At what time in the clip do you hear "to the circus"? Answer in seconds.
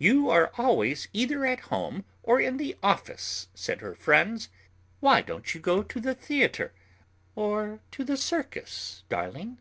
7.92-9.04